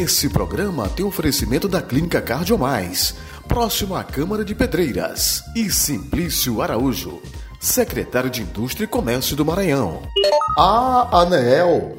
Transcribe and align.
Esse 0.00 0.30
programa 0.30 0.88
tem 0.88 1.04
oferecimento 1.04 1.68
da 1.68 1.82
Clínica 1.82 2.22
Cardiomais, 2.22 3.14
próximo 3.46 3.94
à 3.94 4.02
Câmara 4.02 4.42
de 4.42 4.54
Pedreiras, 4.54 5.42
e 5.54 5.70
Simplício 5.70 6.62
Araújo, 6.62 7.20
secretário 7.60 8.30
de 8.30 8.40
Indústria 8.40 8.86
e 8.86 8.88
Comércio 8.88 9.36
do 9.36 9.44
Maranhão. 9.44 10.00
A 10.56 11.20
ANEEL 11.20 11.98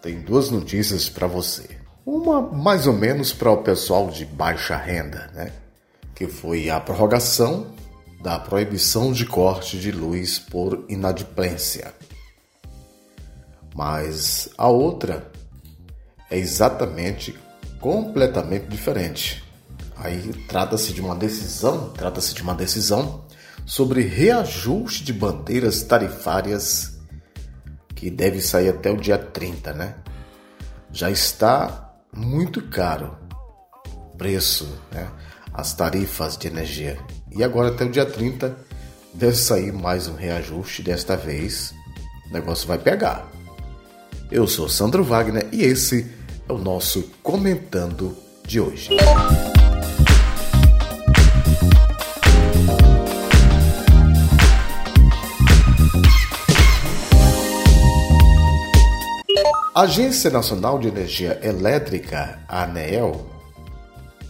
tem 0.00 0.20
duas 0.20 0.48
notícias 0.48 1.08
para 1.08 1.26
você. 1.26 1.76
Uma 2.06 2.40
mais 2.40 2.86
ou 2.86 2.92
menos 2.92 3.32
para 3.32 3.50
o 3.50 3.64
pessoal 3.64 4.10
de 4.10 4.24
baixa 4.24 4.76
renda, 4.76 5.28
né? 5.34 5.50
Que 6.14 6.28
foi 6.28 6.70
a 6.70 6.78
prorrogação 6.78 7.66
da 8.22 8.38
proibição 8.38 9.12
de 9.12 9.26
corte 9.26 9.76
de 9.76 9.90
luz 9.90 10.38
por 10.38 10.84
inadimplência. 10.88 11.92
Mas 13.74 14.48
a 14.56 14.68
outra 14.68 15.33
é 16.30 16.38
exatamente 16.38 17.38
completamente 17.80 18.66
diferente. 18.66 19.44
Aí 19.96 20.32
trata-se 20.48 20.92
de 20.92 21.00
uma 21.00 21.14
decisão, 21.14 21.90
trata-se 21.90 22.34
de 22.34 22.42
uma 22.42 22.54
decisão 22.54 23.24
sobre 23.64 24.02
reajuste 24.02 25.04
de 25.04 25.12
bandeiras 25.12 25.82
tarifárias 25.82 26.98
que 27.94 28.10
deve 28.10 28.40
sair 28.40 28.70
até 28.70 28.90
o 28.90 28.96
dia 28.96 29.16
30, 29.16 29.72
né? 29.72 29.94
Já 30.92 31.10
está 31.10 31.94
muito 32.14 32.62
caro 32.68 33.16
o 33.86 34.16
preço, 34.16 34.68
né? 34.92 35.10
As 35.52 35.72
tarifas 35.72 36.36
de 36.36 36.48
energia. 36.48 36.98
E 37.30 37.42
agora 37.42 37.68
até 37.68 37.84
o 37.84 37.90
dia 37.90 38.04
30 38.04 38.56
deve 39.14 39.36
sair 39.36 39.72
mais 39.72 40.08
um 40.08 40.14
reajuste 40.14 40.82
desta 40.82 41.16
vez. 41.16 41.72
O 42.28 42.32
negócio 42.32 42.66
vai 42.66 42.78
pegar. 42.78 43.33
Eu 44.30 44.48
sou 44.48 44.68
Sandro 44.68 45.04
Wagner 45.04 45.46
e 45.52 45.62
esse 45.62 46.10
é 46.48 46.52
o 46.52 46.58
nosso 46.58 47.10
comentando 47.22 48.16
de 48.46 48.58
hoje. 48.58 48.88
A 59.74 59.82
Agência 59.82 60.30
Nacional 60.30 60.78
de 60.78 60.88
Energia 60.88 61.38
Elétrica, 61.42 62.38
a 62.48 62.62
ANEEL, 62.62 63.26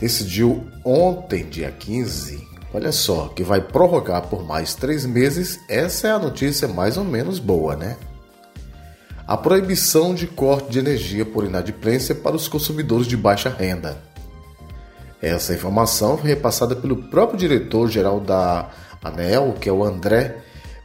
decidiu 0.00 0.66
ontem, 0.84 1.44
dia 1.44 1.70
15, 1.70 2.42
olha 2.72 2.90
só, 2.90 3.28
que 3.28 3.44
vai 3.44 3.60
prorrogar 3.60 4.22
por 4.22 4.44
mais 4.44 4.74
três 4.74 5.06
meses. 5.06 5.60
Essa 5.68 6.08
é 6.08 6.10
a 6.10 6.18
notícia 6.18 6.66
mais 6.66 6.96
ou 6.96 7.04
menos 7.04 7.38
boa, 7.38 7.76
né? 7.76 7.96
A 9.26 9.38
proibição 9.38 10.14
de 10.14 10.26
corte 10.26 10.70
de 10.70 10.78
energia 10.78 11.24
por 11.24 11.44
inadimplência 11.44 12.14
para 12.14 12.36
os 12.36 12.46
consumidores 12.46 13.06
de 13.06 13.16
baixa 13.16 13.48
renda. 13.48 13.96
Essa 15.20 15.54
informação 15.54 16.18
foi 16.18 16.28
repassada 16.28 16.76
pelo 16.76 17.04
próprio 17.04 17.38
diretor-geral 17.38 18.20
da 18.20 18.68
ANEEL, 19.02 19.54
que 19.58 19.66
é 19.66 19.72
o 19.72 19.82
André 19.82 20.42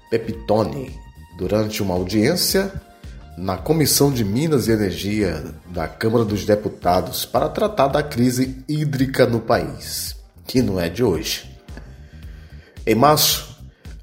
Pepitone, 0.09 0.97
durante 1.37 1.83
uma 1.83 1.93
audiência 1.95 2.71
na 3.37 3.57
Comissão 3.57 4.09
de 4.09 4.23
Minas 4.23 4.69
e 4.69 4.71
Energia 4.71 5.43
da 5.67 5.89
Câmara 5.89 6.23
dos 6.23 6.45
Deputados 6.45 7.25
para 7.25 7.49
tratar 7.49 7.87
da 7.87 8.01
crise 8.01 8.63
hídrica 8.69 9.25
no 9.25 9.41
país, 9.41 10.15
que 10.47 10.61
não 10.61 10.79
é 10.79 10.87
de 10.87 11.03
hoje. 11.03 11.49
Em 12.85 12.95
março, 12.95 13.57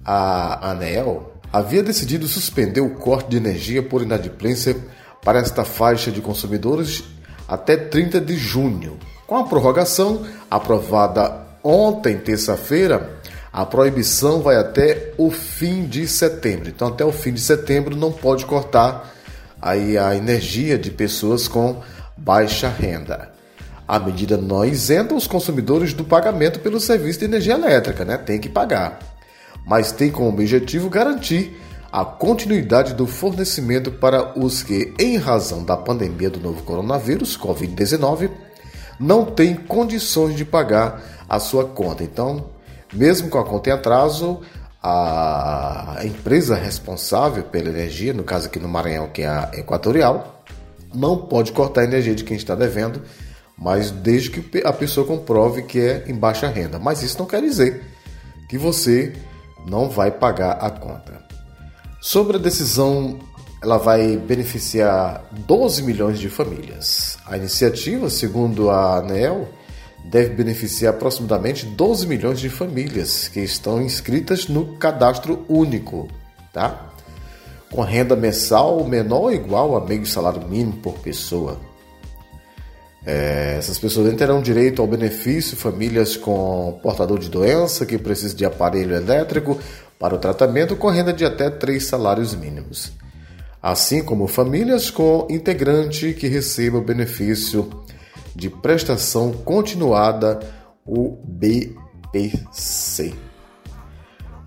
a 0.04 0.70
ANEEL 0.70 1.32
havia 1.56 1.82
decidido 1.82 2.28
suspender 2.28 2.82
o 2.82 2.90
corte 2.90 3.30
de 3.30 3.38
energia 3.38 3.82
por 3.82 4.02
inadimplência 4.02 4.76
para 5.24 5.38
esta 5.38 5.64
faixa 5.64 6.10
de 6.10 6.20
consumidores 6.20 7.04
até 7.48 7.78
30 7.78 8.20
de 8.20 8.36
junho. 8.36 8.98
Com 9.26 9.38
a 9.38 9.44
prorrogação 9.44 10.26
aprovada 10.50 11.46
ontem, 11.64 12.18
terça-feira, 12.18 13.10
a 13.50 13.64
proibição 13.64 14.42
vai 14.42 14.56
até 14.56 15.14
o 15.16 15.30
fim 15.30 15.86
de 15.86 16.06
setembro. 16.06 16.68
Então, 16.68 16.88
até 16.88 17.06
o 17.06 17.10
fim 17.10 17.32
de 17.32 17.40
setembro 17.40 17.96
não 17.96 18.12
pode 18.12 18.44
cortar 18.44 19.14
aí 19.60 19.96
a 19.96 20.14
energia 20.14 20.78
de 20.78 20.90
pessoas 20.90 21.48
com 21.48 21.80
baixa 22.18 22.68
renda. 22.68 23.30
A 23.88 23.98
medida 23.98 24.36
não 24.36 24.62
isenta 24.62 25.14
os 25.14 25.26
consumidores 25.26 25.94
do 25.94 26.04
pagamento 26.04 26.60
pelo 26.60 26.78
serviço 26.78 27.20
de 27.20 27.24
energia 27.24 27.54
elétrica, 27.54 28.04
né? 28.04 28.18
Tem 28.18 28.38
que 28.38 28.50
pagar. 28.50 29.15
Mas 29.66 29.90
tem 29.90 30.10
como 30.10 30.28
objetivo 30.28 30.88
garantir 30.88 31.60
a 31.90 32.04
continuidade 32.04 32.94
do 32.94 33.06
fornecimento 33.06 33.90
para 33.90 34.38
os 34.38 34.62
que, 34.62 34.94
em 34.98 35.16
razão 35.16 35.64
da 35.64 35.76
pandemia 35.76 36.30
do 36.30 36.40
novo 36.40 36.62
coronavírus, 36.62 37.36
Covid-19, 37.36 38.30
não 39.00 39.24
têm 39.24 39.54
condições 39.54 40.36
de 40.36 40.44
pagar 40.44 41.02
a 41.28 41.38
sua 41.40 41.64
conta. 41.64 42.04
Então, 42.04 42.50
mesmo 42.92 43.28
com 43.28 43.38
a 43.38 43.44
conta 43.44 43.70
em 43.70 43.72
atraso, 43.72 44.40
a 44.82 46.00
empresa 46.04 46.54
responsável 46.54 47.42
pela 47.42 47.68
energia, 47.68 48.12
no 48.12 48.22
caso 48.22 48.46
aqui 48.46 48.58
no 48.58 48.68
Maranhão, 48.68 49.08
que 49.08 49.22
é 49.22 49.26
a 49.26 49.50
Equatorial, 49.54 50.44
não 50.94 51.16
pode 51.16 51.50
cortar 51.52 51.80
a 51.80 51.84
energia 51.84 52.14
de 52.14 52.24
quem 52.24 52.36
está 52.36 52.54
devendo, 52.54 53.02
mas 53.58 53.90
desde 53.90 54.30
que 54.30 54.62
a 54.64 54.72
pessoa 54.72 55.06
comprove 55.06 55.62
que 55.62 55.80
é 55.80 56.04
em 56.06 56.14
baixa 56.14 56.46
renda. 56.46 56.78
Mas 56.78 57.02
isso 57.02 57.18
não 57.18 57.26
quer 57.26 57.40
dizer 57.42 57.82
que 58.48 58.56
você 58.56 59.12
não 59.66 59.90
vai 59.90 60.10
pagar 60.10 60.52
a 60.52 60.70
conta. 60.70 61.24
Sobre 62.00 62.36
a 62.36 62.40
decisão, 62.40 63.18
ela 63.62 63.78
vai 63.78 64.16
beneficiar 64.16 65.24
12 65.32 65.82
milhões 65.82 66.18
de 66.18 66.28
famílias. 66.28 67.18
A 67.26 67.36
iniciativa, 67.36 68.08
segundo 68.08 68.70
a 68.70 68.98
ANEL, 68.98 69.48
deve 70.04 70.34
beneficiar 70.34 70.94
aproximadamente 70.94 71.66
12 71.66 72.06
milhões 72.06 72.38
de 72.38 72.48
famílias 72.48 73.28
que 73.28 73.40
estão 73.40 73.82
inscritas 73.82 74.46
no 74.46 74.76
cadastro 74.76 75.44
único, 75.48 76.08
tá? 76.52 76.92
Com 77.72 77.82
renda 77.82 78.14
mensal 78.14 78.84
menor 78.84 79.22
ou 79.22 79.32
igual 79.32 79.76
a 79.76 79.84
meio 79.84 80.06
salário 80.06 80.46
mínimo 80.46 80.74
por 80.74 80.94
pessoa. 81.00 81.58
É, 83.06 83.54
essas 83.56 83.78
pessoas 83.78 84.12
terão 84.16 84.42
direito 84.42 84.82
ao 84.82 84.88
benefício 84.88 85.56
famílias 85.56 86.16
com 86.16 86.76
portador 86.82 87.20
de 87.20 87.30
doença 87.30 87.86
que 87.86 87.96
precisa 87.96 88.34
de 88.34 88.44
aparelho 88.44 88.96
elétrico 88.96 89.60
para 89.96 90.16
o 90.16 90.18
tratamento 90.18 90.74
com 90.74 90.88
renda 90.88 91.12
de 91.12 91.24
até 91.24 91.48
três 91.48 91.84
salários 91.84 92.34
mínimos. 92.34 92.90
Assim 93.62 94.02
como 94.02 94.26
famílias 94.26 94.90
com 94.90 95.24
integrante 95.30 96.14
que 96.14 96.26
receba 96.26 96.78
o 96.78 96.84
benefício 96.84 97.70
de 98.34 98.50
prestação 98.50 99.32
continuada, 99.32 100.40
o 100.84 101.16
BPC. 101.24 103.14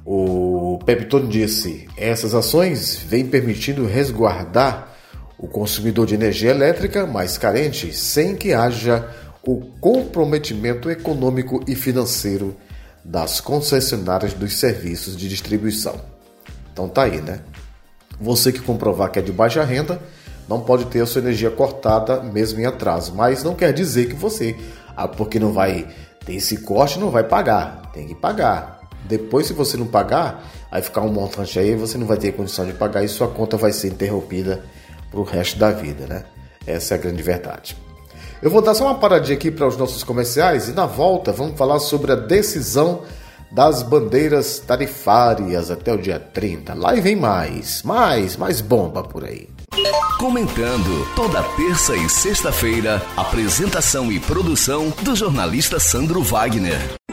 O 0.05 0.79
Peptone 0.85 1.27
disse: 1.27 1.87
essas 1.95 2.33
ações 2.33 2.97
vêm 2.97 3.25
permitindo 3.25 3.85
resguardar 3.85 4.95
o 5.39 5.47
consumidor 5.47 6.05
de 6.05 6.13
energia 6.13 6.51
elétrica 6.51 7.07
mais 7.07 7.37
carente 7.37 7.93
sem 7.93 8.35
que 8.35 8.53
haja 8.53 9.09
o 9.41 9.61
comprometimento 9.79 10.91
econômico 10.91 11.63
e 11.65 11.75
financeiro 11.75 12.55
das 13.03 13.39
concessionárias 13.39 14.33
dos 14.33 14.59
serviços 14.59 15.15
de 15.15 15.29
distribuição. 15.29 15.95
Então 16.73 16.89
tá 16.89 17.03
aí, 17.03 17.21
né? 17.21 17.39
Você 18.19 18.51
que 18.51 18.59
comprovar 18.59 19.09
que 19.11 19.19
é 19.19 19.21
de 19.21 19.31
baixa 19.31 19.63
renda, 19.63 20.01
não 20.47 20.59
pode 20.59 20.85
ter 20.85 21.01
a 21.01 21.05
sua 21.05 21.21
energia 21.21 21.49
cortada 21.49 22.21
mesmo 22.21 22.59
em 22.59 22.65
atraso. 22.65 23.15
Mas 23.15 23.41
não 23.41 23.55
quer 23.55 23.71
dizer 23.71 24.09
que 24.09 24.15
você, 24.15 24.57
ah, 24.95 25.07
porque 25.07 25.39
não 25.39 25.53
vai 25.53 25.87
ter 26.25 26.35
esse 26.35 26.57
corte, 26.57 26.99
não 26.99 27.09
vai 27.09 27.23
pagar. 27.23 27.89
Tem 27.93 28.07
que 28.07 28.15
pagar. 28.15 28.81
Depois, 29.05 29.47
se 29.47 29.53
você 29.53 29.77
não 29.77 29.87
pagar, 29.87 30.43
aí 30.69 30.81
ficar 30.81 31.01
um 31.01 31.13
montante 31.13 31.57
aí, 31.57 31.75
você 31.75 31.97
não 31.97 32.05
vai 32.05 32.17
ter 32.17 32.33
condição 32.33 32.65
de 32.65 32.73
pagar 32.73 33.03
e 33.03 33.07
sua 33.07 33.29
conta 33.29 33.55
vai 33.55 33.71
ser 33.71 33.87
interrompida 33.87 34.61
para 35.09 35.19
o 35.19 35.23
resto 35.23 35.57
da 35.57 35.71
vida, 35.71 36.05
né? 36.07 36.23
Essa 36.65 36.95
é 36.95 36.97
a 36.97 37.01
grande 37.01 37.23
verdade. 37.23 37.75
Eu 38.41 38.49
vou 38.49 38.61
dar 38.61 38.73
só 38.73 38.85
uma 38.85 38.99
paradinha 38.99 39.37
aqui 39.37 39.51
para 39.51 39.67
os 39.67 39.75
nossos 39.75 40.03
comerciais 40.03 40.69
e 40.69 40.71
na 40.71 40.85
volta 40.85 41.31
vamos 41.31 41.57
falar 41.57 41.79
sobre 41.79 42.11
a 42.11 42.15
decisão 42.15 43.01
das 43.51 43.83
bandeiras 43.83 44.59
tarifárias 44.59 45.71
até 45.71 45.91
o 45.91 45.97
dia 45.97 46.19
30. 46.19 46.73
Lá 46.73 46.95
e 46.95 47.01
vem 47.01 47.15
mais, 47.15 47.83
mais, 47.83 48.37
mais 48.37 48.61
bomba 48.61 49.03
por 49.03 49.25
aí. 49.25 49.49
Comentando 50.19 51.07
toda 51.15 51.41
terça 51.55 51.95
e 51.95 52.09
sexta-feira, 52.09 53.01
apresentação 53.15 54.11
e 54.11 54.19
produção 54.19 54.93
do 55.01 55.15
jornalista 55.15 55.79
Sandro 55.79 56.21
Wagner. 56.21 56.99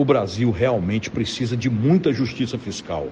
O 0.00 0.04
Brasil 0.06 0.50
realmente 0.50 1.10
precisa 1.10 1.54
de 1.54 1.68
muita 1.68 2.10
justiça 2.10 2.56
fiscal. 2.56 3.08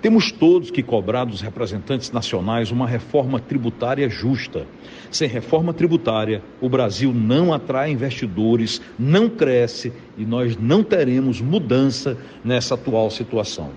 Temos 0.00 0.32
todos 0.32 0.70
que 0.70 0.82
cobrar 0.82 1.26
dos 1.26 1.42
representantes 1.42 2.10
nacionais 2.10 2.70
uma 2.70 2.86
reforma 2.86 3.38
tributária 3.38 4.08
justa. 4.08 4.66
Sem 5.10 5.28
reforma 5.28 5.74
tributária, 5.74 6.42
o 6.58 6.66
Brasil 6.66 7.12
não 7.12 7.52
atrai 7.52 7.90
investidores, 7.90 8.80
não 8.98 9.28
cresce 9.28 9.92
e 10.16 10.24
nós 10.24 10.56
não 10.56 10.82
teremos 10.82 11.42
mudança 11.42 12.16
nessa 12.42 12.72
atual 12.72 13.10
situação. 13.10 13.72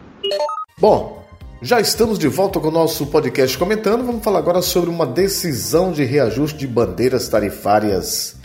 Bom, 0.80 1.28
já 1.62 1.82
estamos 1.82 2.18
de 2.18 2.30
volta 2.30 2.62
com 2.62 2.70
o 2.70 2.72
nosso 2.72 3.08
podcast 3.08 3.58
comentando. 3.58 4.06
Vamos 4.06 4.24
falar 4.24 4.40
agora 4.40 4.62
sobre 4.62 4.90
uma 4.90 5.06
decisão 5.06 5.92
de 5.92 6.06
reajuste 6.06 6.60
de 6.60 6.68
bandeiras 6.68 7.28
tarifárias 7.28 8.38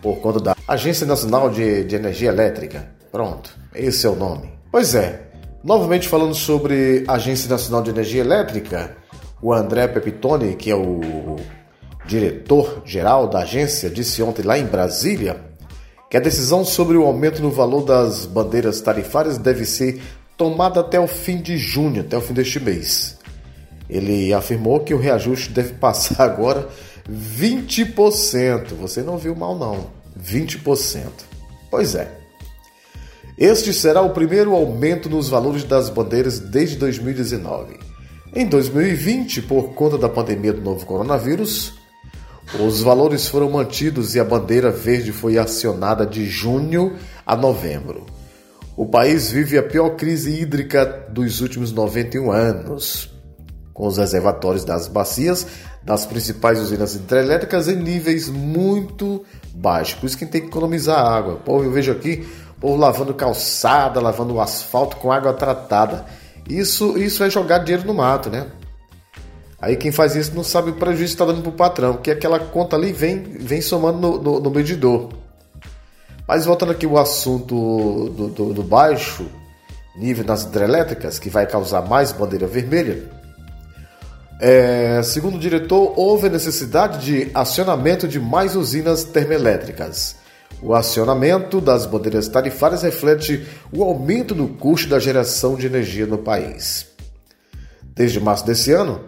por 0.00 0.20
conta 0.20 0.40
da 0.40 0.56
Agência 0.66 1.06
Nacional 1.06 1.50
de, 1.50 1.84
de 1.84 1.96
Energia 1.96 2.30
Elétrica. 2.30 2.96
Pronto, 3.18 3.50
esse 3.74 4.06
é 4.06 4.08
o 4.08 4.14
nome. 4.14 4.48
Pois 4.70 4.94
é, 4.94 5.28
Novamente 5.64 6.06
falando 6.08 6.36
sobre 6.36 7.02
a 7.08 7.14
Agência 7.14 7.50
Nacional 7.50 7.82
de 7.82 7.90
Energia 7.90 8.20
Elétrica, 8.20 8.96
o 9.42 9.52
André 9.52 9.88
Pepitone, 9.88 10.54
que 10.54 10.70
é 10.70 10.76
o 10.76 11.34
diretor-geral 12.06 13.26
da 13.26 13.40
agência, 13.40 13.90
disse 13.90 14.22
ontem 14.22 14.42
lá 14.42 14.56
em 14.56 14.66
Brasília 14.66 15.36
que 16.08 16.16
a 16.16 16.20
decisão 16.20 16.64
sobre 16.64 16.96
o 16.96 17.04
aumento 17.04 17.42
no 17.42 17.50
valor 17.50 17.84
das 17.84 18.24
bandeiras 18.24 18.80
tarifárias 18.80 19.36
deve 19.36 19.64
ser 19.64 20.00
tomada 20.36 20.78
até 20.78 21.00
o 21.00 21.08
fim 21.08 21.38
de 21.38 21.58
junho, 21.58 22.02
até 22.02 22.16
o 22.16 22.20
fim 22.20 22.34
deste 22.34 22.60
mês. 22.60 23.18
Ele 23.90 24.32
afirmou 24.32 24.78
que 24.78 24.94
o 24.94 24.98
reajuste 24.98 25.50
deve 25.50 25.72
passar 25.74 26.22
agora 26.22 26.68
20%. 27.10 28.74
Você 28.80 29.02
não 29.02 29.18
viu 29.18 29.34
mal 29.34 29.58
não, 29.58 29.88
20%. 30.16 31.02
Pois 31.68 31.96
é. 31.96 32.17
Este 33.38 33.72
será 33.72 34.02
o 34.02 34.10
primeiro 34.10 34.52
aumento 34.52 35.08
nos 35.08 35.28
valores 35.28 35.62
das 35.62 35.88
bandeiras 35.88 36.40
desde 36.40 36.74
2019. 36.74 37.78
Em 38.34 38.44
2020, 38.44 39.42
por 39.42 39.74
conta 39.74 39.96
da 39.96 40.08
pandemia 40.08 40.52
do 40.52 40.60
novo 40.60 40.84
coronavírus, 40.84 41.74
os 42.58 42.82
valores 42.82 43.28
foram 43.28 43.48
mantidos 43.48 44.16
e 44.16 44.20
a 44.20 44.24
bandeira 44.24 44.72
verde 44.72 45.12
foi 45.12 45.38
acionada 45.38 46.04
de 46.04 46.26
junho 46.26 46.96
a 47.24 47.36
novembro. 47.36 48.06
O 48.76 48.86
país 48.86 49.30
vive 49.30 49.56
a 49.56 49.62
pior 49.62 49.90
crise 49.90 50.40
hídrica 50.40 51.06
dos 51.08 51.40
últimos 51.40 51.70
91 51.70 52.32
anos, 52.32 53.08
com 53.72 53.86
os 53.86 53.98
reservatórios 53.98 54.64
das 54.64 54.88
bacias 54.88 55.46
das 55.88 56.04
principais 56.04 56.58
usinas 56.58 56.94
hidrelétricas 56.94 57.66
em 57.66 57.76
níveis 57.76 58.28
muito 58.28 59.24
baixos. 59.54 59.94
Por 59.94 60.06
isso 60.06 60.18
que 60.18 60.26
tem 60.26 60.42
que 60.42 60.48
economizar 60.48 60.98
água. 60.98 61.36
Pô, 61.36 61.62
eu 61.62 61.70
vejo 61.70 61.92
aqui 61.92 62.26
povo 62.60 62.76
lavando 62.76 63.14
calçada, 63.14 64.00
lavando 64.00 64.34
o 64.34 64.40
asfalto 64.40 64.96
com 64.96 65.12
água 65.12 65.32
tratada. 65.32 66.06
Isso, 66.48 66.96
isso 66.98 67.22
é 67.22 67.30
jogar 67.30 67.58
dinheiro 67.58 67.86
no 67.86 67.94
mato, 67.94 68.30
né? 68.30 68.46
Aí 69.60 69.76
quem 69.76 69.90
faz 69.90 70.14
isso 70.14 70.34
não 70.34 70.44
sabe 70.44 70.70
o 70.70 70.74
prejuízo 70.74 71.16
que 71.16 71.22
está 71.22 71.24
dando 71.24 71.42
para 71.42 71.50
o 71.50 71.54
patrão, 71.54 71.94
porque 71.94 72.10
aquela 72.10 72.38
conta 72.38 72.76
ali 72.76 72.92
vem, 72.92 73.22
vem 73.22 73.60
somando 73.60 73.98
no, 73.98 74.22
no, 74.22 74.40
no 74.40 74.50
medidor. 74.50 75.10
Mas 76.26 76.44
voltando 76.46 76.72
aqui 76.72 76.86
o 76.86 76.98
assunto 76.98 78.08
do, 78.10 78.28
do, 78.28 78.54
do 78.54 78.62
baixo 78.62 79.26
nível 79.96 80.24
nas 80.24 80.44
hidrelétricas, 80.44 81.18
que 81.18 81.28
vai 81.28 81.46
causar 81.46 81.82
mais 81.82 82.12
bandeira 82.12 82.46
vermelha, 82.46 83.10
é, 84.40 85.02
segundo 85.02 85.34
o 85.34 85.40
diretor, 85.40 85.94
houve 85.96 86.28
necessidade 86.28 87.04
de 87.04 87.30
acionamento 87.34 88.06
de 88.06 88.20
mais 88.20 88.54
usinas 88.54 89.02
termoelétricas. 89.02 90.16
O 90.60 90.74
acionamento 90.74 91.60
das 91.60 91.86
bandeiras 91.86 92.26
tarifárias 92.28 92.82
reflete 92.82 93.46
o 93.72 93.84
aumento 93.84 94.34
no 94.34 94.48
custo 94.48 94.88
da 94.88 94.98
geração 94.98 95.54
de 95.54 95.66
energia 95.66 96.04
no 96.06 96.18
país. 96.18 96.88
Desde 97.82 98.18
março 98.18 98.44
desse 98.44 98.72
ano, 98.72 99.00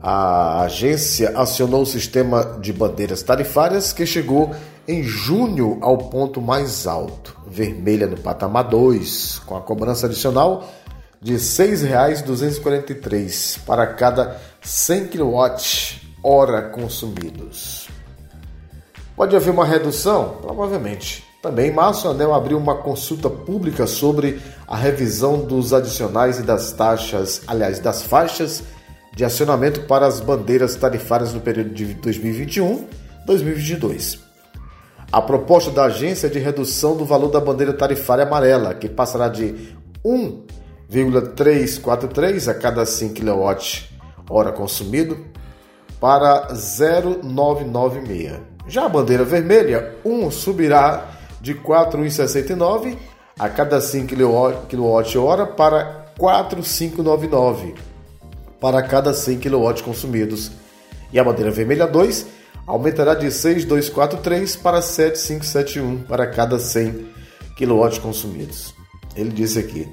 a 0.00 0.62
agência 0.62 1.36
acionou 1.36 1.82
o 1.82 1.86
sistema 1.86 2.58
de 2.60 2.72
bandeiras 2.72 3.22
tarifárias 3.22 3.92
que 3.92 4.06
chegou 4.06 4.54
em 4.86 5.02
junho 5.02 5.78
ao 5.80 5.98
ponto 5.98 6.40
mais 6.42 6.86
alto, 6.86 7.36
vermelha 7.46 8.06
no 8.06 8.18
patamar 8.18 8.64
2, 8.64 9.40
com 9.46 9.56
a 9.56 9.62
cobrança 9.62 10.06
adicional 10.06 10.68
de 11.20 11.32
R$ 11.32 11.38
6,243 11.38 13.58
para 13.66 13.84
cada 13.86 14.40
100 14.60 15.08
kWh 15.08 16.70
consumidos. 16.70 17.88
Pode 19.16 19.34
haver 19.36 19.50
uma 19.50 19.64
redução? 19.64 20.38
Provavelmente. 20.42 21.24
Também, 21.40 21.68
em 21.68 21.72
março, 21.72 22.08
ANEL 22.08 22.34
abriu 22.34 22.58
uma 22.58 22.74
consulta 22.74 23.30
pública 23.30 23.86
sobre 23.86 24.42
a 24.66 24.76
revisão 24.76 25.38
dos 25.38 25.72
adicionais 25.72 26.40
e 26.40 26.42
das 26.42 26.72
taxas, 26.72 27.42
aliás, 27.46 27.78
das 27.78 28.02
faixas 28.02 28.64
de 29.14 29.24
acionamento 29.24 29.82
para 29.82 30.04
as 30.06 30.18
bandeiras 30.20 30.74
tarifárias 30.74 31.32
no 31.32 31.40
período 31.40 31.70
de 31.70 31.94
2021-2022. 31.96 34.18
A 35.12 35.22
proposta 35.22 35.70
da 35.70 35.84
agência 35.84 36.26
é 36.26 36.30
de 36.30 36.40
redução 36.40 36.96
do 36.96 37.04
valor 37.04 37.28
da 37.28 37.40
bandeira 37.40 37.72
tarifária 37.72 38.24
amarela, 38.24 38.74
que 38.74 38.88
passará 38.88 39.28
de 39.28 39.76
1,343 40.04 42.48
a 42.48 42.54
cada 42.54 42.84
5 42.84 43.14
kWh 43.14 44.52
consumido 44.56 45.24
para 46.00 46.48
0,996 46.52 48.53
já 48.66 48.86
a 48.86 48.88
bandeira 48.88 49.24
vermelha, 49.24 49.96
1 50.04 50.30
subirá 50.30 51.10
de 51.40 51.54
4,69 51.54 52.96
a 53.38 53.48
cada 53.48 53.80
5 53.80 54.14
kWh 54.14 55.46
para 55.56 56.04
4,599 56.18 57.74
para 58.60 58.82
cada 58.82 59.12
100 59.12 59.40
kW 59.40 59.82
consumidos. 59.84 60.50
E 61.12 61.18
a 61.18 61.24
bandeira 61.24 61.50
vermelha 61.50 61.86
2 61.86 62.26
aumentará 62.66 63.14
de 63.14 63.30
6,243 63.30 64.56
para 64.56 64.80
7,571 64.80 66.04
para 66.04 66.26
cada 66.26 66.58
100 66.58 67.06
kW 67.58 68.00
consumidos. 68.00 68.74
Ele 69.14 69.30
disse 69.30 69.58
aqui: 69.58 69.86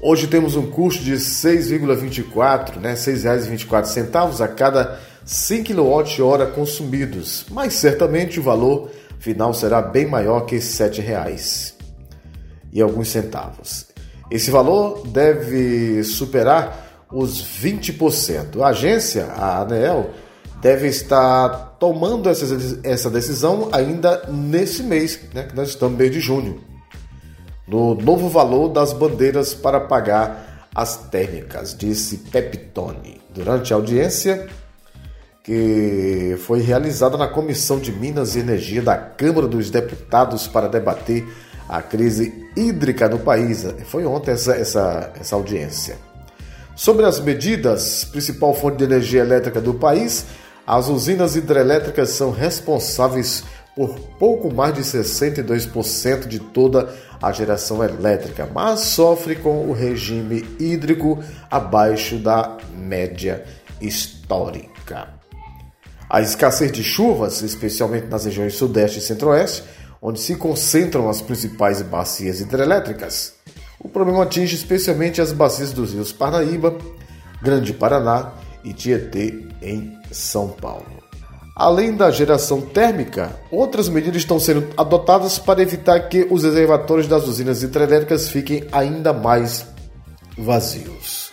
Hoje 0.00 0.28
temos 0.28 0.54
um 0.54 0.70
custo 0.70 1.02
de 1.02 1.14
6,24, 1.14 2.76
né, 2.76 2.90
R$ 2.90 2.96
6,24 2.96 4.40
a 4.40 4.48
cada 4.48 5.00
100 5.30 5.62
kWh 5.62 6.52
consumidos, 6.56 7.46
mas 7.52 7.74
certamente 7.74 8.40
o 8.40 8.42
valor 8.42 8.90
final 9.20 9.54
será 9.54 9.80
bem 9.80 10.04
maior 10.04 10.40
que 10.40 10.56
R$ 10.56 10.60
7,00 10.60 11.74
e 12.72 12.82
alguns 12.82 13.10
centavos. 13.10 13.86
Esse 14.28 14.50
valor 14.50 15.06
deve 15.06 16.02
superar 16.02 17.06
os 17.12 17.40
20%. 17.62 18.60
A 18.60 18.70
agência, 18.70 19.26
a 19.26 19.60
ANEEL, 19.60 20.10
deve 20.60 20.88
estar 20.88 21.76
tomando 21.78 22.28
essa 22.28 23.08
decisão 23.08 23.68
ainda 23.70 24.24
nesse 24.28 24.82
mês, 24.82 25.20
né, 25.32 25.44
que 25.44 25.54
nós 25.54 25.68
estamos 25.68 25.92
no 25.92 25.98
mês 25.98 26.10
de 26.10 26.18
junho, 26.18 26.60
no 27.68 27.94
novo 27.94 28.28
valor 28.28 28.68
das 28.68 28.92
bandeiras 28.92 29.54
para 29.54 29.78
pagar 29.78 30.68
as 30.74 30.96
térmicas, 31.08 31.72
disse 31.72 32.16
Peptone. 32.16 33.20
Durante 33.32 33.72
a 33.72 33.76
audiência 33.76 34.48
que 35.42 36.36
foi 36.46 36.60
realizada 36.60 37.16
na 37.16 37.26
Comissão 37.26 37.78
de 37.78 37.92
Minas 37.92 38.36
e 38.36 38.40
Energia 38.40 38.82
da 38.82 38.96
Câmara 38.96 39.48
dos 39.48 39.70
Deputados 39.70 40.46
para 40.46 40.68
debater 40.68 41.26
a 41.68 41.80
crise 41.80 42.48
hídrica 42.56 43.08
no 43.08 43.18
país. 43.18 43.64
Foi 43.86 44.04
ontem 44.04 44.32
essa, 44.32 44.54
essa, 44.54 45.12
essa 45.18 45.36
audiência. 45.36 45.96
Sobre 46.74 47.04
as 47.04 47.20
medidas, 47.20 48.04
principal 48.04 48.54
fonte 48.54 48.78
de 48.78 48.84
energia 48.84 49.20
elétrica 49.20 49.60
do 49.60 49.74
país, 49.74 50.26
as 50.66 50.88
usinas 50.88 51.36
hidrelétricas 51.36 52.10
são 52.10 52.30
responsáveis 52.30 53.44
por 53.74 53.98
pouco 54.18 54.52
mais 54.52 54.74
de 54.74 54.80
62% 54.82 56.26
de 56.26 56.38
toda 56.38 56.92
a 57.22 57.32
geração 57.32 57.84
elétrica, 57.84 58.48
mas 58.52 58.80
sofre 58.80 59.36
com 59.36 59.68
o 59.68 59.72
regime 59.72 60.44
hídrico 60.58 61.22
abaixo 61.50 62.16
da 62.16 62.56
média 62.74 63.44
histórica. 63.80 65.19
A 66.10 66.20
escassez 66.20 66.72
de 66.72 66.82
chuvas, 66.82 67.40
especialmente 67.40 68.08
nas 68.08 68.24
regiões 68.24 68.56
Sudeste 68.56 68.98
e 68.98 69.02
Centro-Oeste, 69.02 69.62
onde 70.02 70.18
se 70.18 70.34
concentram 70.34 71.08
as 71.08 71.22
principais 71.22 71.80
bacias 71.82 72.40
hidrelétricas, 72.40 73.34
o 73.78 73.88
problema 73.88 74.24
atinge 74.24 74.56
especialmente 74.56 75.20
as 75.20 75.30
bacias 75.30 75.72
dos 75.72 75.92
rios 75.92 76.10
Parnaíba, 76.10 76.76
Grande 77.40 77.72
Paraná 77.72 78.32
e 78.64 78.72
Tietê 78.72 79.46
em 79.62 79.96
São 80.10 80.48
Paulo. 80.48 81.00
Além 81.54 81.94
da 81.94 82.10
geração 82.10 82.60
térmica, 82.60 83.30
outras 83.48 83.88
medidas 83.88 84.22
estão 84.22 84.40
sendo 84.40 84.66
adotadas 84.76 85.38
para 85.38 85.62
evitar 85.62 86.08
que 86.08 86.26
os 86.28 86.42
reservatórios 86.42 87.06
das 87.06 87.28
usinas 87.28 87.62
hidrelétricas 87.62 88.28
fiquem 88.28 88.66
ainda 88.72 89.12
mais 89.12 89.64
vazios. 90.36 91.30